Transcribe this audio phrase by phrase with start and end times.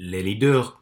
[0.00, 0.80] Les leaders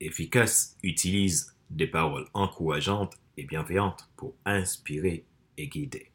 [0.00, 5.24] efficaces utilisent des paroles encourageantes et bienveillantes pour inspirer
[5.56, 6.10] et guider.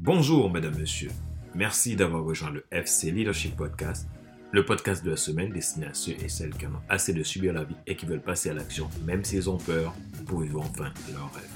[0.00, 1.10] Bonjour, mesdames, messieurs.
[1.54, 4.08] Merci d'avoir rejoint le FC Leadership Podcast,
[4.50, 7.22] le podcast de la semaine destiné à ceux et celles qui en ont assez de
[7.22, 9.94] subir la vie et qui veulent passer à l'action, même s'ils ont peur,
[10.24, 11.54] pour vivre enfin leur rêve.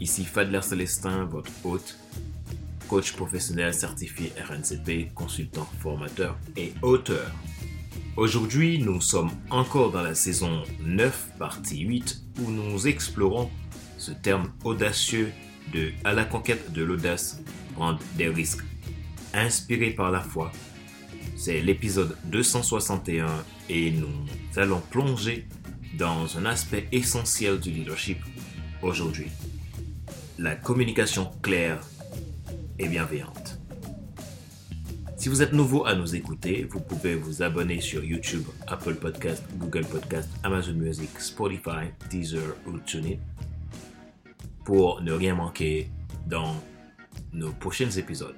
[0.00, 1.98] Ici Fadler Célestin, votre hôte,
[2.88, 7.30] coach professionnel certifié RNCP, consultant, formateur et auteur.
[8.16, 13.50] Aujourd'hui, nous sommes encore dans la saison 9, partie 8, où nous explorons
[13.98, 15.32] ce terme audacieux
[15.72, 17.42] de à la conquête de l'audace,
[17.74, 18.62] prendre des risques.
[19.32, 20.52] Inspiré par la foi,
[21.34, 23.26] c'est l'épisode 261
[23.68, 25.48] et nous allons plonger
[25.98, 28.18] dans un aspect essentiel du leadership
[28.80, 29.26] aujourd'hui,
[30.38, 31.80] la communication claire
[32.78, 33.53] et bienveillante.
[35.24, 39.42] Si vous êtes nouveau à nous écouter, vous pouvez vous abonner sur YouTube, Apple Podcast,
[39.56, 43.16] Google Podcast, Amazon Music, Spotify, Deezer ou TuneIn
[44.66, 45.88] pour ne rien manquer
[46.26, 46.54] dans
[47.32, 48.36] nos prochains épisodes.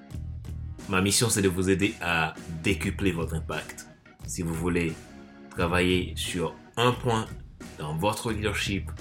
[0.88, 3.88] Ma mission, c'est de vous aider à décupler votre impact.
[4.28, 4.92] Si vous voulez
[5.50, 7.27] travailler sur un point
[7.80, 8.92] dans votre leadership,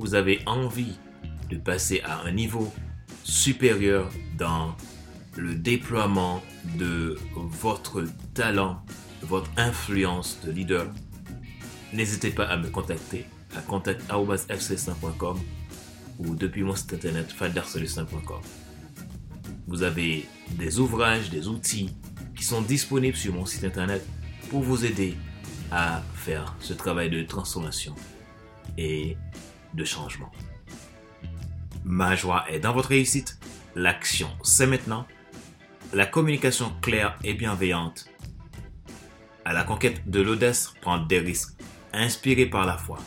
[0.00, 0.98] vous avez envie
[1.48, 2.72] de passer à un niveau
[3.22, 4.74] supérieur dans
[5.36, 6.42] le déploiement
[6.76, 8.82] de votre talent,
[9.22, 10.86] votre influence de leader,
[11.92, 15.38] n'hésitez pas à me contacter à contact.fc5.com
[16.18, 18.40] ou depuis mon site internet fadersolus5.com.
[19.66, 21.90] Vous avez des ouvrages, des outils
[22.36, 24.06] qui sont disponibles sur mon site internet
[24.50, 25.14] pour vous aider
[25.70, 27.94] à faire ce travail de transformation
[28.76, 29.16] et
[29.74, 30.30] de changement.
[31.84, 33.38] Ma joie est dans votre réussite.
[33.74, 35.06] L'action, c'est maintenant
[35.92, 38.08] la communication claire et bienveillante.
[39.44, 41.54] À la conquête de l'audace, prendre des risques,
[41.92, 42.98] inspiré par la foi.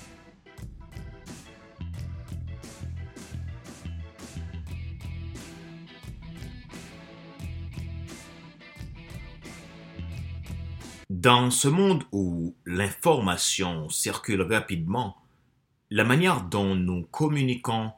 [11.10, 15.18] Dans ce monde où l'information circule rapidement,
[15.90, 17.92] la manière dont nous communiquons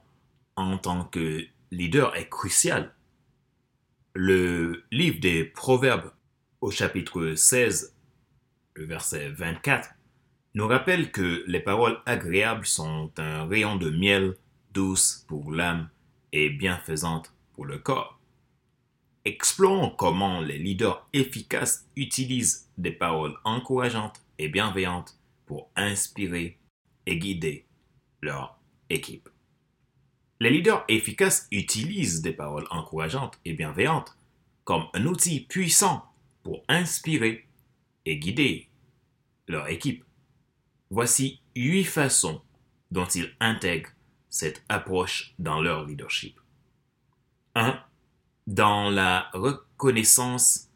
[0.56, 2.94] en tant que leader est cruciale.
[4.20, 6.12] Le livre des Proverbes
[6.62, 7.96] au chapitre 16,
[8.74, 9.90] le verset 24,
[10.56, 14.36] nous rappelle que les paroles agréables sont un rayon de miel
[14.74, 15.92] douce pour l'âme
[16.32, 18.20] et bienfaisante pour le corps.
[19.24, 26.58] Explorons comment les leaders efficaces utilisent des paroles encourageantes et bienveillantes pour inspirer
[27.06, 27.68] et guider
[28.24, 29.30] leur équipe.
[30.40, 34.18] Les leaders efficaces utilisent des paroles encourageantes et bienveillantes
[34.64, 36.06] comme un outil puissant
[36.44, 37.48] pour inspirer
[38.06, 38.70] et guider
[39.48, 40.04] leur équipe.
[40.90, 42.42] Voici huit façons
[42.92, 43.92] dont ils intègrent
[44.30, 46.40] cette approche dans leur leadership.
[47.56, 47.80] 1.
[48.46, 50.70] Dans la reconnaissance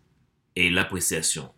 [0.55, 1.53] et l'appréciation.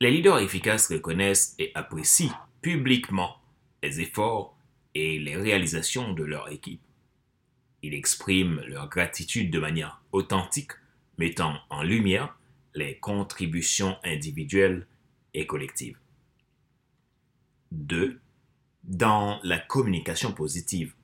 [0.00, 3.36] Les leaders efficaces reconnaissent et apprécient publiquement
[3.82, 4.56] les efforts
[4.94, 6.80] et les réalisations de leur équipe.
[7.82, 10.72] Ils expriment leur gratitude de manière authentique,
[11.16, 12.36] mettant en lumière
[12.74, 14.86] les contributions individuelles
[15.34, 15.98] et collectives.
[17.72, 18.20] 2.
[18.84, 20.94] Dans la communication positive.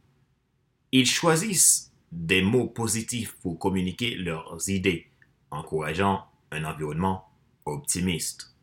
[0.92, 5.10] Ils choisissent des mots positifs pour communiquer leurs idées,
[5.50, 7.28] encourageant un environnement
[7.66, 8.54] optimiste.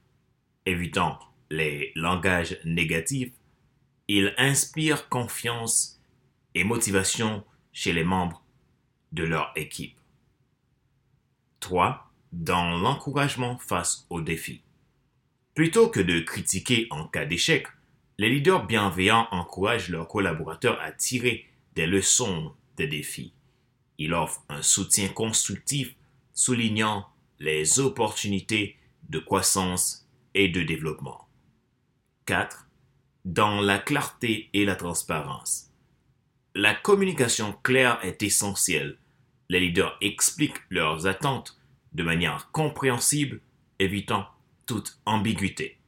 [0.65, 1.19] Évitant
[1.49, 3.33] les langages négatifs,
[4.07, 6.01] ils inspirent confiance
[6.55, 8.43] et motivation chez les membres
[9.11, 9.97] de leur équipe.
[11.59, 12.11] 3.
[12.31, 14.61] Dans l'encouragement face aux défis.
[15.53, 17.67] Plutôt que de critiquer en cas d'échec,
[18.17, 21.45] les leaders bienveillants encouragent leurs collaborateurs à tirer
[21.75, 23.33] des leçons des défis.
[23.97, 25.95] Ils offrent un soutien constructif,
[26.33, 27.07] soulignant
[27.39, 28.77] les opportunités
[29.09, 31.27] de croissance et de développement.
[32.25, 32.67] 4.
[33.25, 35.70] Dans la clarté et la transparence.
[36.53, 38.97] La communication claire est essentielle.
[39.47, 41.57] Les leaders expliquent leurs attentes
[41.93, 43.39] de manière compréhensible,
[43.79, 44.27] évitant
[44.65, 45.79] toute ambiguïté.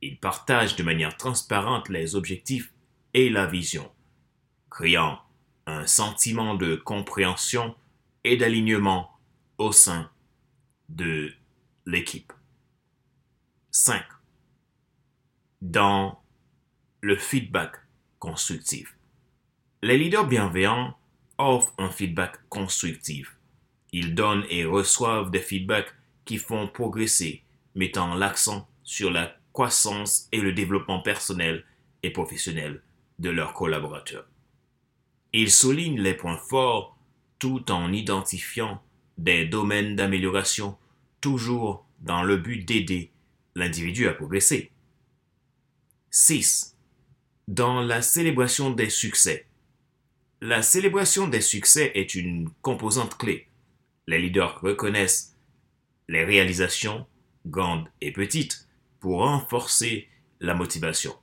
[0.00, 2.72] Ils partagent de manière transparente les objectifs
[3.14, 3.90] et la vision,
[4.70, 5.20] créant
[5.66, 7.74] un sentiment de compréhension
[8.22, 9.18] et d'alignement
[9.58, 10.08] au sein
[10.88, 11.32] de
[11.84, 12.32] l'équipe.
[13.72, 14.04] 5.
[15.62, 16.22] Dans
[17.00, 17.76] le feedback
[18.20, 18.96] constructif.
[19.84, 20.96] Les leaders bienveillants
[21.36, 23.36] offrent un feedback constructif.
[23.92, 25.92] Ils donnent et reçoivent des feedbacks
[26.24, 27.42] qui font progresser,
[27.74, 31.66] mettant l'accent sur la croissance et le développement personnel
[32.02, 32.80] et professionnel
[33.18, 34.26] de leurs collaborateurs.
[35.34, 36.96] Ils soulignent les points forts
[37.38, 38.82] tout en identifiant
[39.18, 40.78] des domaines d'amélioration
[41.20, 43.10] toujours dans le but d'aider
[43.54, 44.70] l'individu à progresser.
[46.08, 46.74] 6.
[47.48, 49.46] Dans la célébration des succès.
[50.40, 53.48] La célébration des succès est une composante clé.
[54.06, 55.36] Les leaders reconnaissent
[56.08, 57.06] les réalisations,
[57.46, 58.68] grandes et petites,
[59.00, 60.08] pour renforcer
[60.40, 61.14] la motivation.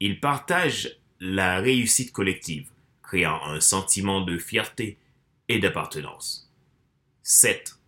[0.00, 2.70] Ils partagent la réussite collective,
[3.02, 4.98] créant un sentiment de fierté
[5.48, 6.52] et d'appartenance.
[7.22, 7.78] 7.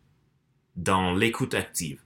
[0.76, 2.00] Dans l'écoute active.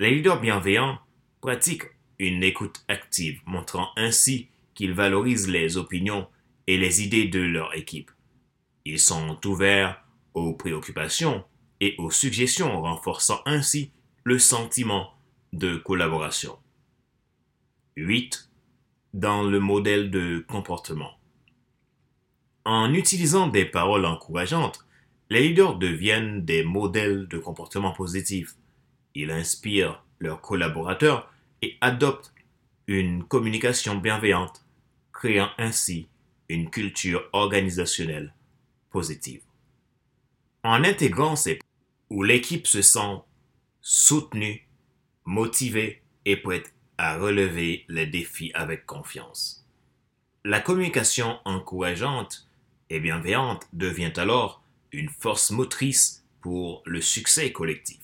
[0.00, 0.98] Les leaders bienveillants
[1.40, 6.28] pratiquent une écoute active, montrant ainsi qu'ils valorisent les opinions
[6.66, 8.10] et les idées de leur équipe.
[8.84, 10.02] Ils sont ouverts
[10.34, 11.44] aux préoccupations
[11.80, 13.90] et aux suggestions, renforçant ainsi
[14.24, 15.12] le sentiment
[15.52, 16.58] de collaboration.
[17.96, 18.50] 8.
[19.14, 21.12] Dans le modèle de comportement.
[22.64, 24.86] En utilisant des paroles encourageantes,
[25.28, 28.54] les leaders deviennent des modèles de comportement positif.
[29.14, 32.32] Ils inspirent leurs collaborateurs et adoptent
[32.86, 34.64] une communication bienveillante,
[35.12, 36.08] créant ainsi
[36.52, 38.34] une culture organisationnelle
[38.90, 39.40] positive.
[40.62, 41.58] En intégrant ces
[42.10, 43.20] où l'équipe se sent
[43.80, 44.68] soutenue,
[45.24, 49.66] motivée et prête à relever les défis avec confiance.
[50.44, 52.46] La communication encourageante
[52.90, 54.62] et bienveillante devient alors
[54.92, 58.00] une force motrice pour le succès collectif.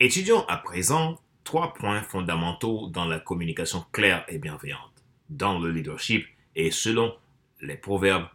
[0.00, 6.26] Étudions à présent trois points fondamentaux dans la communication claire et bienveillante, dans le leadership
[6.54, 7.16] et selon
[7.60, 8.28] les proverbes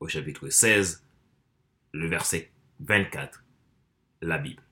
[0.00, 1.04] au chapitre 16,
[1.92, 2.50] le verset
[2.80, 3.44] 24,
[4.22, 4.62] la Bible.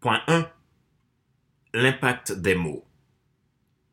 [0.00, 0.50] Point 1.
[1.74, 2.84] L'impact des mots.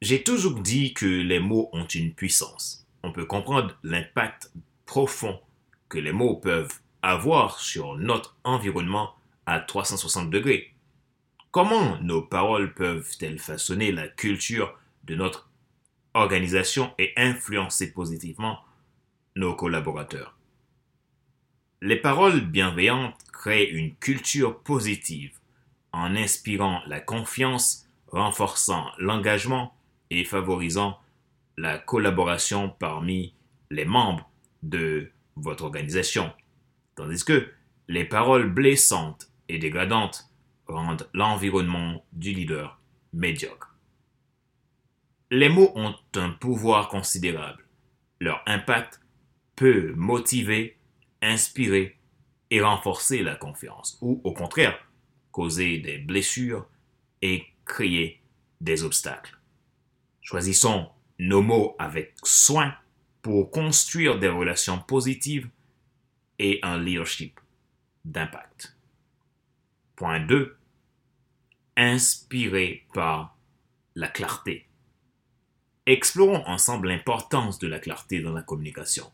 [0.01, 2.87] J'ai toujours dit que les mots ont une puissance.
[3.03, 4.51] On peut comprendre l'impact
[4.85, 5.39] profond
[5.89, 9.13] que les mots peuvent avoir sur notre environnement
[9.45, 10.73] à 360 degrés.
[11.51, 15.46] Comment nos paroles peuvent-elles façonner la culture de notre
[16.17, 18.59] organisation et influencer positivement
[19.35, 20.37] nos collaborateurs
[21.81, 25.37] Les paroles bienveillantes créent une culture positive
[25.93, 29.75] en inspirant la confiance, renforçant l'engagement
[30.09, 30.99] et favorisant
[31.57, 33.33] la collaboration parmi
[33.71, 34.29] les membres
[34.63, 36.31] de votre organisation.
[36.95, 37.47] Tandis que
[37.87, 40.29] les paroles blessantes et dégradantes
[40.67, 42.79] rendent l'environnement du leader
[43.13, 43.76] médiocre.
[45.29, 47.65] Les mots ont un pouvoir considérable.
[48.19, 49.01] Leur impact
[49.55, 50.77] peut motiver,
[51.21, 51.97] inspirer
[52.49, 54.79] et renforcer la confiance, ou au contraire,
[55.31, 56.67] causer des blessures
[57.21, 58.21] et créer
[58.61, 59.37] des obstacles.
[60.21, 60.89] Choisissons
[61.19, 62.73] nos mots avec soin
[63.21, 65.49] pour construire des relations positives
[66.39, 67.39] et un leadership
[68.05, 68.77] d'impact.
[69.97, 70.55] Point 2.
[71.75, 73.37] Inspiré par
[73.95, 74.66] la clarté.
[75.87, 79.09] Explorons ensemble l'importance de la clarté dans la communication.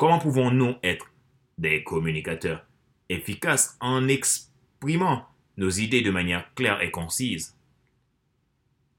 [0.00, 1.12] Comment pouvons-nous être
[1.58, 2.66] des communicateurs
[3.08, 5.28] efficaces en exprimant
[5.58, 7.56] nos idées de manière claire et concise?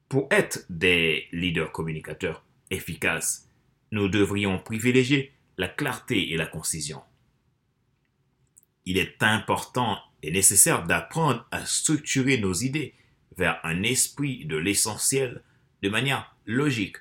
[0.08, 3.50] Pour être des leaders communicateurs efficaces,
[3.92, 7.02] nous devrions privilégier la clarté et la concision.
[8.86, 12.94] Il est important et nécessaire d'apprendre à structurer nos idées
[13.36, 15.44] vers un esprit de l'essentiel
[15.82, 16.96] de manière logique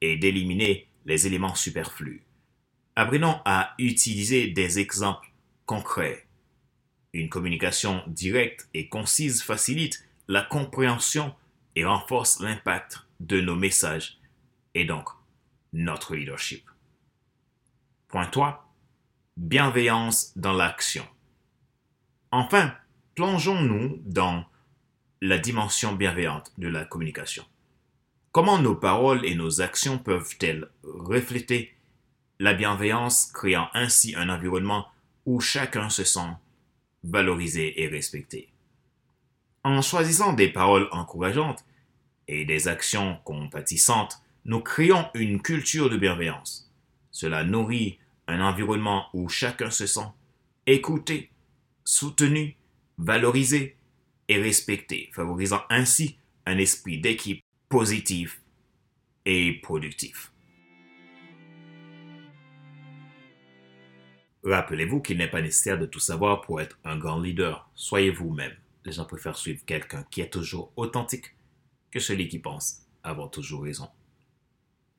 [0.00, 2.24] et d'éliminer les éléments superflus.
[2.96, 5.32] Apprenons à utiliser des exemples
[5.66, 6.26] concrets.
[7.12, 11.34] Une communication directe et concise facilite la compréhension
[11.76, 14.18] et renforce l'impact de nos messages
[14.74, 15.08] et donc
[15.72, 16.64] notre leadership.
[18.08, 18.72] Point 3.
[19.36, 21.06] Bienveillance dans l'action.
[22.30, 22.74] Enfin,
[23.16, 24.44] plongeons-nous dans
[25.20, 27.44] la dimension bienveillante de la communication.
[28.34, 31.72] Comment nos paroles et nos actions peuvent-elles refléter
[32.40, 34.88] la bienveillance, créant ainsi un environnement
[35.24, 36.32] où chacun se sent
[37.04, 38.48] valorisé et respecté?
[39.62, 41.64] En choisissant des paroles encourageantes
[42.26, 46.68] et des actions compatissantes, nous créons une culture de bienveillance.
[47.12, 50.08] Cela nourrit un environnement où chacun se sent
[50.66, 51.30] écouté,
[51.84, 52.56] soutenu,
[52.98, 53.76] valorisé
[54.26, 57.43] et respecté, favorisant ainsi un esprit d'équipe
[57.74, 58.40] positif
[59.26, 60.30] et productif.
[64.44, 67.68] Rappelez-vous qu'il n'est pas nécessaire de tout savoir pour être un grand leader.
[67.74, 68.54] Soyez vous-même.
[68.84, 71.34] les gens préfèrent suivre quelqu'un qui est toujours authentique
[71.90, 73.88] que celui qui pense avoir toujours raison.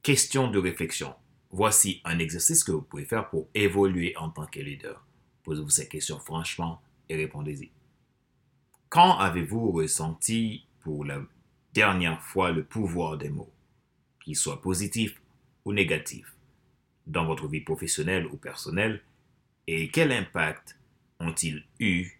[0.04, 1.16] Question de réflexion.
[1.52, 5.02] Voici un exercice que vous pouvez faire pour évoluer en tant que leader.
[5.44, 7.72] Posez-vous ces questions franchement et répondez-y.
[8.90, 11.22] Quand avez-vous ressenti pour la
[11.76, 13.54] dernière fois le pouvoir des mots,
[14.24, 15.22] qu'ils soient positifs
[15.66, 16.34] ou négatifs,
[17.06, 19.04] dans votre vie professionnelle ou personnelle,
[19.68, 20.80] et quel impact
[21.20, 22.12] ont-ils eu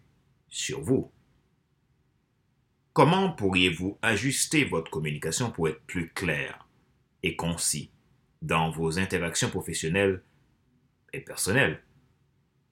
[0.48, 1.10] sur vous?
[2.92, 6.68] Comment pourriez-vous ajuster votre communication pour être plus clair
[7.22, 7.90] et concis
[8.42, 10.22] dans vos interactions professionnelles
[11.14, 11.82] et personnelles?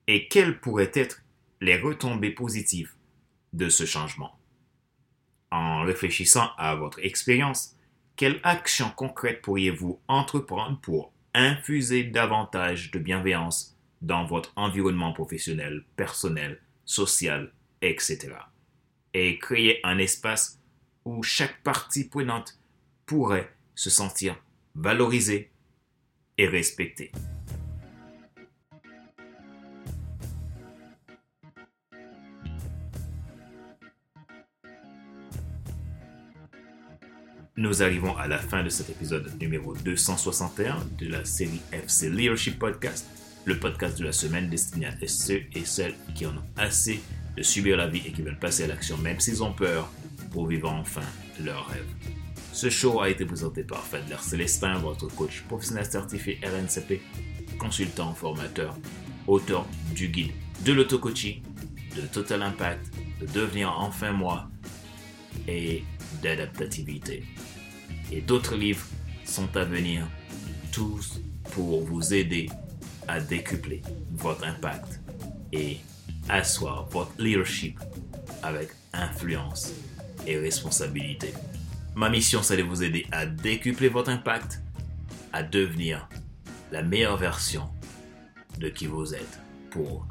[0.07, 1.23] Et quelles pourraient être
[1.63, 2.93] les retombées positives
[3.55, 4.39] de ce changement?
[5.55, 7.77] En réfléchissant à votre expérience,
[8.17, 16.61] quelle action concrète pourriez-vous entreprendre pour infuser davantage de bienveillance dans votre environnement professionnel, personnel,
[16.85, 18.35] social, etc
[19.15, 20.61] et créer un espace
[21.05, 22.59] où chaque partie prenante
[23.07, 24.37] pourrait se sentir
[24.75, 25.53] valorisée
[26.37, 27.13] et respectée.
[37.65, 42.59] Nous arrivons à la fin de cet épisode numéro 261 de la série FC Leadership
[42.59, 43.07] Podcast,
[43.47, 47.01] le podcast de la semaine destiné à ceux et celles qui en ont assez
[47.39, 49.91] de subir la vie et qui veulent passer à l'action même s'ils ont peur
[50.31, 51.01] pour vivre enfin
[51.43, 51.87] leur rêve.
[52.53, 57.01] Ce show a été présenté par Fadler Célestin, votre coach professionnel certifié RNCP,
[57.59, 58.77] consultant, formateur,
[59.27, 60.33] auteur du guide
[60.67, 61.41] de l'auto-coaching,
[61.97, 62.93] de Total Impact,
[63.23, 64.51] de devenir enfin moi
[65.49, 65.83] et
[66.23, 67.25] d'adaptativité.
[68.15, 68.87] Et d'autres livres
[69.25, 70.07] sont à venir,
[70.71, 72.49] tous pour vous aider
[73.09, 75.01] à décupler votre impact
[75.53, 75.79] et
[76.29, 77.77] asseoir votre leadership
[78.45, 79.73] avec influence
[80.29, 81.35] et responsabilité.
[81.97, 84.63] Ma mission, c'est de vous aider à décupler votre impact,
[85.33, 86.09] à devenir
[86.71, 87.69] la meilleure version
[88.59, 89.41] de qui vous êtes
[89.71, 90.07] pour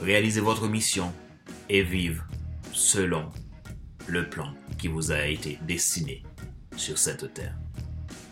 [0.00, 1.12] réaliser votre mission
[1.68, 2.24] et vivre
[2.72, 3.28] selon
[4.06, 6.22] le plan qui vous a été destiné
[6.76, 7.56] sur cette terre.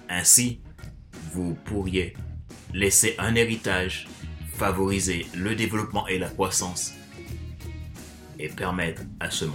[0.09, 0.61] Ainsi,
[1.33, 2.15] vous pourriez
[2.73, 4.09] laisser un héritage,
[4.55, 6.95] favoriser le développement et la croissance
[8.39, 9.55] et permettre à ce monde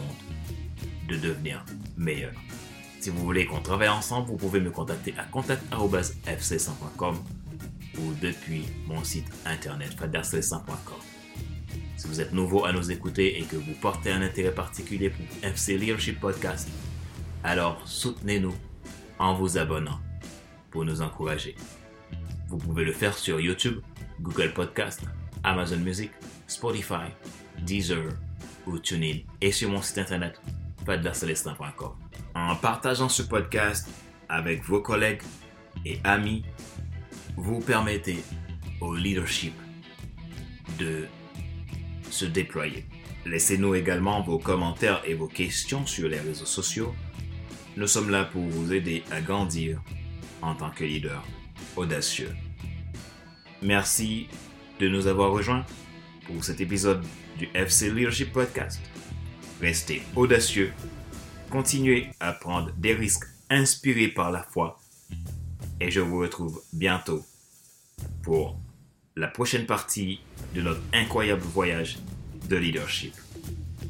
[1.09, 1.65] de devenir
[1.97, 2.33] meilleur.
[2.99, 7.17] Si vous voulez qu'on travaille ensemble, vous pouvez me contacter à contact.fc100.com
[7.97, 10.99] ou depuis mon site internet fadarc100.com.
[11.97, 15.25] Si vous êtes nouveau à nous écouter et que vous portez un intérêt particulier pour
[15.41, 16.69] FC Leadership Podcast,
[17.43, 18.53] alors soutenez-nous
[19.19, 19.99] en vous abonnant
[20.71, 21.55] pour nous encourager.
[22.47, 23.79] Vous pouvez le faire sur YouTube,
[24.21, 25.01] Google Podcast,
[25.43, 26.11] Amazon Music,
[26.47, 27.09] Spotify,
[27.61, 28.09] Deezer,
[28.65, 30.39] ou TuneIn et sur mon site internet
[30.85, 31.91] fadlercelestin.com.
[32.35, 33.89] En partageant ce podcast
[34.29, 35.21] avec vos collègues
[35.85, 36.43] et amis,
[37.35, 38.23] vous permettez
[38.81, 39.53] au leadership
[40.79, 41.07] de
[42.09, 42.85] se déployer.
[43.25, 46.93] Laissez-nous également vos commentaires et vos questions sur les réseaux sociaux.
[47.75, 49.81] Nous sommes là pour vous aider à grandir
[50.43, 51.25] en tant que leader
[51.75, 52.29] audacieux.
[53.63, 54.27] Merci
[54.79, 55.65] de nous avoir rejoints
[56.27, 57.03] pour cet épisode
[57.39, 58.79] du FC Leadership Podcast.
[59.59, 60.71] Restez audacieux,
[61.49, 64.79] continuez à prendre des risques inspirés par la foi
[65.79, 67.25] et je vous retrouve bientôt
[68.21, 68.59] pour
[69.15, 70.19] la prochaine partie
[70.53, 71.97] de notre incroyable voyage
[72.49, 73.15] de leadership.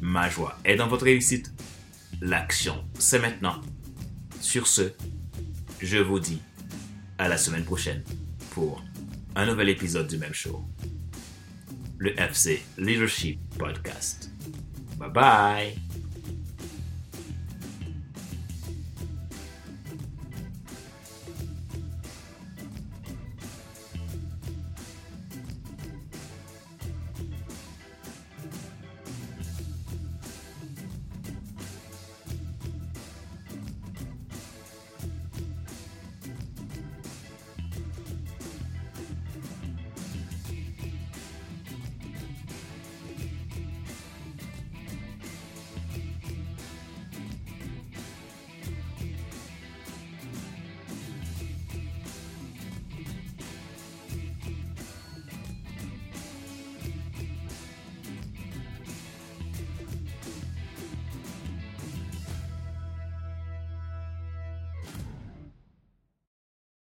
[0.02, 1.52] Ma joie est dans votre réussite.
[2.22, 3.62] L'action, c'est maintenant.
[4.44, 4.92] Sur ce,
[5.82, 6.42] je vous dis
[7.18, 8.04] à la semaine prochaine
[8.52, 8.84] pour
[9.36, 10.62] un nouvel épisode du même show
[11.98, 14.30] le FC Leadership Podcast.
[15.00, 15.83] Bye bye.